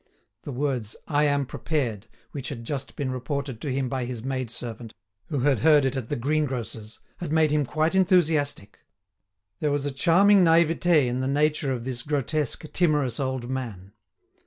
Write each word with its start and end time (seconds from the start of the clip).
The 0.41 0.51
words 0.51 0.95
"I 1.07 1.25
am 1.25 1.45
prepared!" 1.45 2.07
which 2.31 2.49
had 2.49 2.63
just 2.63 2.95
been 2.95 3.11
reported 3.11 3.61
to 3.61 3.71
him 3.71 3.87
by 3.87 4.05
his 4.05 4.23
maid 4.23 4.49
servant, 4.49 4.95
who 5.27 5.41
had 5.41 5.59
heard 5.59 5.85
it 5.85 5.95
at 5.95 6.09
the 6.09 6.15
greengrocer's, 6.15 6.99
had 7.17 7.31
made 7.31 7.51
him 7.51 7.67
quite 7.67 7.93
enthusiastic. 7.93 8.79
There 9.59 9.69
was 9.69 9.91
charming 9.91 10.43
naivete 10.43 11.07
in 11.07 11.19
the 11.19 11.27
nature 11.27 11.71
of 11.71 11.83
this 11.83 12.01
grotesque, 12.01 12.63
timorous 12.73 13.19
old 13.19 13.47
man. 13.47 13.93